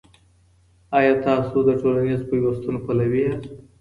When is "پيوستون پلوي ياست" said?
2.29-3.51